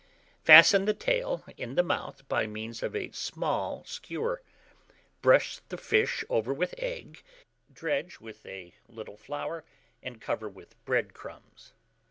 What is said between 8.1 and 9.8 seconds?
with a little flour,